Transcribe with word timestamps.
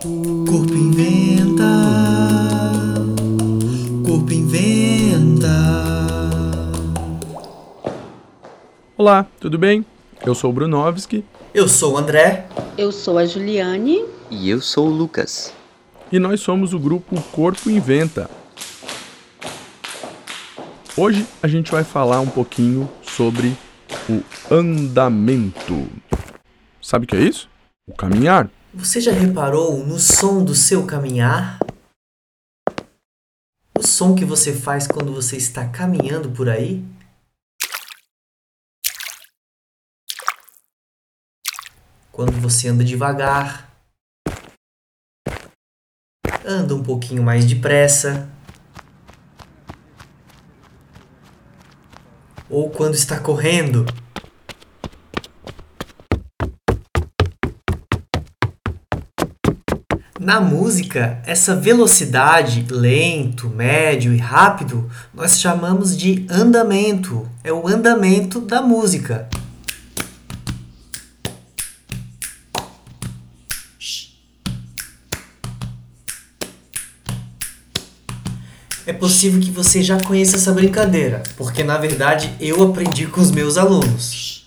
Corpo 0.00 0.74
inventa. 0.74 1.64
Corpo 4.06 4.32
inventa. 4.32 5.48
Olá, 8.96 9.26
tudo 9.40 9.58
bem? 9.58 9.84
Eu 10.24 10.34
sou 10.34 10.50
o 10.50 10.52
Brunovski 10.52 11.24
Eu 11.52 11.68
sou 11.68 11.94
o 11.94 11.98
André. 11.98 12.46
Eu 12.76 12.92
sou 12.92 13.18
a 13.18 13.26
Juliane. 13.26 14.04
E 14.30 14.48
eu 14.48 14.60
sou 14.60 14.86
o 14.88 14.90
Lucas. 14.90 15.52
e 16.12 16.18
nós 16.18 16.40
somos 16.40 16.72
o 16.72 16.78
grupo 16.78 17.20
Corpo 17.32 17.68
Inventa. 17.70 18.30
Hoje 20.96 21.26
a 21.42 21.48
gente 21.48 21.70
vai 21.70 21.84
falar 21.84 22.20
um 22.20 22.26
pouquinho 22.28 22.88
sobre 23.02 23.56
o 24.08 24.22
andamento. 24.50 25.86
Sabe 26.80 27.04
o 27.04 27.08
que 27.08 27.16
é 27.16 27.20
isso? 27.20 27.48
O 27.86 27.94
caminhar. 27.94 28.48
Você 28.74 29.00
já 29.00 29.12
reparou 29.12 29.84
no 29.84 29.98
som 29.98 30.44
do 30.44 30.54
seu 30.54 30.86
caminhar? 30.86 31.58
O 33.76 33.82
som 33.82 34.14
que 34.14 34.26
você 34.26 34.54
faz 34.54 34.86
quando 34.86 35.12
você 35.12 35.36
está 35.36 35.66
caminhando 35.66 36.30
por 36.30 36.50
aí? 36.50 36.84
Quando 42.12 42.32
você 42.40 42.68
anda 42.68 42.84
devagar, 42.84 43.72
anda 46.44 46.74
um 46.74 46.82
pouquinho 46.82 47.22
mais 47.22 47.46
depressa, 47.46 48.30
ou 52.50 52.68
quando 52.70 52.94
está 52.94 53.18
correndo. 53.18 53.86
Na 60.28 60.42
música, 60.42 61.22
essa 61.24 61.56
velocidade, 61.56 62.66
lento, 62.70 63.48
médio 63.48 64.12
e 64.12 64.18
rápido, 64.18 64.86
nós 65.14 65.40
chamamos 65.40 65.96
de 65.96 66.26
andamento. 66.28 67.26
É 67.42 67.50
o 67.50 67.66
andamento 67.66 68.38
da 68.38 68.60
música. 68.60 69.26
É 78.86 78.92
possível 78.92 79.40
que 79.40 79.50
você 79.50 79.82
já 79.82 79.98
conheça 79.98 80.36
essa 80.36 80.52
brincadeira, 80.52 81.22
porque 81.38 81.64
na 81.64 81.78
verdade 81.78 82.36
eu 82.38 82.62
aprendi 82.62 83.06
com 83.06 83.22
os 83.22 83.30
meus 83.30 83.56
alunos. 83.56 84.46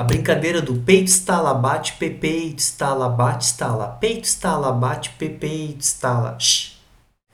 A 0.00 0.02
brincadeira 0.02 0.62
do 0.62 0.76
peito 0.76 1.08
estala, 1.08 1.52
bate, 1.52 1.92
pepeito 1.98 2.58
estala, 2.58 3.06
bate, 3.06 3.44
estala, 3.44 3.86
peito 3.86 4.24
estala, 4.24 4.72
bate, 4.72 5.10
pepeito 5.10 5.82
estala. 5.82 6.38
Shh. 6.40 6.78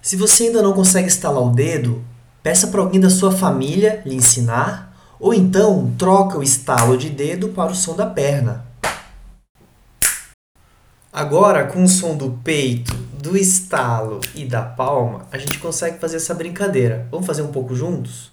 Se 0.00 0.14
você 0.14 0.44
ainda 0.44 0.62
não 0.62 0.72
consegue 0.72 1.08
estalar 1.08 1.42
o 1.42 1.50
dedo, 1.50 2.04
peça 2.40 2.68
para 2.68 2.80
alguém 2.80 3.00
da 3.00 3.10
sua 3.10 3.32
família 3.32 4.00
lhe 4.06 4.14
ensinar, 4.14 4.96
ou 5.18 5.34
então 5.34 5.92
troca 5.98 6.38
o 6.38 6.42
estalo 6.42 6.96
de 6.96 7.10
dedo 7.10 7.48
para 7.48 7.72
o 7.72 7.74
som 7.74 7.96
da 7.96 8.06
perna. 8.06 8.64
Agora, 11.12 11.66
com 11.66 11.82
o 11.82 11.88
som 11.88 12.16
do 12.16 12.38
peito, 12.44 12.94
do 12.94 13.36
estalo 13.36 14.20
e 14.36 14.44
da 14.44 14.62
palma, 14.62 15.26
a 15.32 15.36
gente 15.36 15.58
consegue 15.58 15.98
fazer 15.98 16.18
essa 16.18 16.32
brincadeira. 16.32 17.08
Vamos 17.10 17.26
fazer 17.26 17.42
um 17.42 17.50
pouco 17.50 17.74
juntos? 17.74 18.30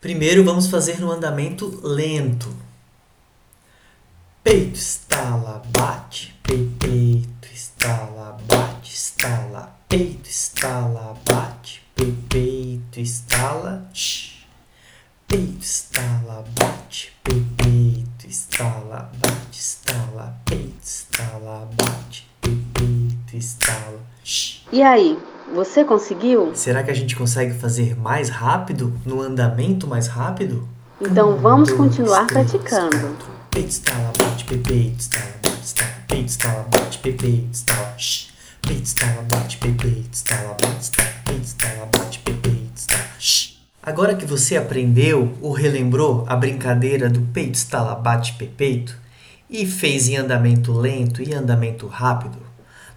Primeiro, 0.00 0.42
vamos 0.46 0.68
fazer 0.68 0.98
no 0.98 1.12
andamento 1.12 1.78
lento. 1.84 2.64
Peito, 4.46 4.78
estala, 4.78 5.60
bate, 5.76 6.32
pe- 6.44 6.70
peito, 6.78 7.48
estala, 7.52 8.36
bate, 8.46 8.94
estala, 8.94 9.76
peito, 9.88 10.30
estala, 10.30 11.16
bate, 11.28 11.82
pe- 11.96 12.14
peito, 12.28 13.00
estala, 13.00 13.82
shh. 13.92 14.44
Peito, 15.26 15.64
estala, 15.64 16.44
bate, 16.56 17.12
pe- 17.24 17.44
peito, 17.56 18.28
estala, 18.28 19.10
bate, 19.18 19.58
estala, 19.58 20.36
peito, 20.44 20.78
estala, 20.80 21.68
bate, 21.74 22.28
pe- 22.40 22.50
peito, 22.72 23.36
estala, 23.36 23.98
shh. 24.22 24.62
E 24.70 24.80
aí, 24.80 25.18
você 25.52 25.84
conseguiu? 25.84 26.52
Será 26.54 26.84
que 26.84 26.92
a 26.92 26.94
gente 26.94 27.16
consegue 27.16 27.52
fazer 27.52 27.96
mais 27.98 28.28
rápido, 28.28 28.94
no 29.04 29.20
andamento 29.20 29.88
mais 29.88 30.06
rápido? 30.06 30.68
Então 31.00 31.36
vamos 31.36 31.70
dois, 31.70 31.80
continuar 31.80 32.28
três, 32.28 32.48
praticando. 32.52 32.96
quatro. 33.00 33.34
Peito, 33.50 33.68
estala, 33.70 34.12
bate, 34.18 34.25
pe- 34.46 34.58
peito, 34.58 35.00
estala, 35.00 35.26
bate, 35.42 35.64
estala, 35.64 35.90
peito, 36.08 36.28
estala, 36.28 36.62
bate, 36.70 36.98
peito, 36.98 37.48
estala, 37.52 37.94
shh. 37.98 38.28
Peito, 38.62 38.82
estala, 38.84 39.22
bate, 39.22 39.58
estala, 40.12 40.56
bate, 40.60 40.90
peito, 41.24 41.42
estala, 41.44 41.86
bate, 41.86 42.20
estala, 42.76 43.04
shh. 43.18 43.56
Agora 43.82 44.14
que 44.14 44.24
você 44.24 44.56
aprendeu 44.56 45.34
ou 45.42 45.52
relembrou 45.52 46.24
a 46.28 46.36
brincadeira 46.36 47.08
do 47.08 47.20
peito, 47.20 47.54
estala, 47.54 47.94
bate, 47.94 48.34
pe- 48.34 48.46
peito 48.46 48.96
e 49.50 49.66
fez 49.66 50.08
em 50.08 50.16
andamento 50.16 50.72
lento 50.72 51.22
e 51.22 51.32
andamento 51.34 51.86
rápido, 51.86 52.38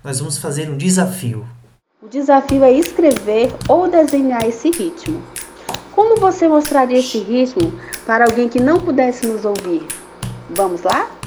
nós 0.04 0.20
vamos 0.20 0.38
fazer 0.38 0.70
um 0.70 0.78
desafio. 0.78 1.46
O 2.02 2.08
desafio 2.08 2.64
é 2.64 2.72
escrever 2.72 3.52
ou 3.68 3.90
desenhar 3.90 4.48
esse 4.48 4.70
ritmo. 4.72 5.22
Como 5.92 6.16
você 6.20 6.48
mostraria 6.48 7.00
esse 7.00 7.20
ritmo 7.20 7.74
para 8.06 8.26
alguém 8.26 8.48
que 8.48 8.60
não 8.60 8.80
pudesse 8.80 9.28
nos 9.28 9.44
ouvir? 9.46 9.86
Vamos 10.50 10.82
lá? 10.84 11.19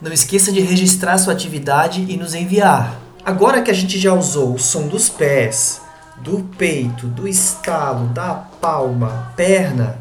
Não 0.00 0.12
esqueça 0.12 0.52
de 0.52 0.60
registrar 0.60 1.18
sua 1.18 1.32
atividade 1.32 2.06
e 2.08 2.16
nos 2.16 2.32
enviar. 2.32 2.96
Agora 3.24 3.60
que 3.62 3.70
a 3.70 3.74
gente 3.74 3.98
já 3.98 4.12
usou 4.14 4.54
o 4.54 4.58
som 4.58 4.86
dos 4.86 5.08
pés, 5.08 5.80
do 6.18 6.44
peito, 6.56 7.08
do 7.08 7.26
estalo, 7.26 8.06
da 8.06 8.32
palma, 8.60 9.32
perna, 9.36 9.98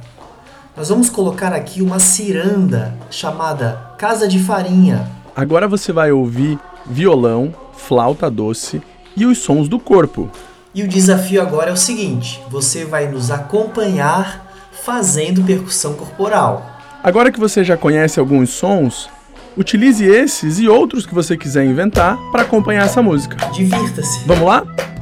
nós 0.75 0.89
vamos 0.89 1.09
colocar 1.09 1.51
aqui 1.51 1.81
uma 1.81 1.97
ciranda 1.97 2.93
chamada 3.09 3.95
casa 3.97 4.27
de 4.27 4.37
farinha. 4.37 5.09
Agora 5.35 5.67
você 5.67 5.91
vai 5.91 6.11
ouvir 6.11 6.59
violão, 6.85 7.51
flauta 7.75 8.29
doce 8.29 8.79
e 9.15 9.25
os 9.25 9.39
sons 9.39 9.67
do 9.67 9.79
corpo. 9.79 10.29
E 10.75 10.83
o 10.83 10.87
desafio 10.87 11.41
agora 11.41 11.71
é 11.71 11.73
o 11.73 11.77
seguinte: 11.77 12.39
você 12.51 12.85
vai 12.85 13.07
nos 13.07 13.31
acompanhar 13.31 14.45
fazendo 14.83 15.43
percussão 15.43 15.95
corporal. 15.95 16.63
Agora 17.03 17.31
que 17.31 17.39
você 17.39 17.63
já 17.63 17.75
conhece 17.75 18.19
alguns 18.19 18.51
sons, 18.51 19.09
utilize 19.57 20.05
esses 20.05 20.59
e 20.59 20.67
outros 20.67 21.05
que 21.05 21.13
você 21.13 21.35
quiser 21.35 21.65
inventar 21.65 22.17
para 22.31 22.43
acompanhar 22.43 22.85
essa 22.85 23.01
música. 23.01 23.37
Divirta-se. 23.51 24.25
Vamos 24.25 24.45
lá? 24.45 24.96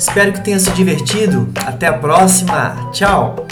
Espero 0.00 0.32
que 0.32 0.40
tenha 0.40 0.58
se 0.58 0.70
divertido. 0.70 1.46
Até 1.66 1.86
a 1.86 1.92
próxima. 1.92 2.90
Tchau. 2.90 3.46